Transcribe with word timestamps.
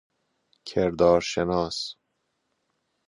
کردارشناس 0.65 1.95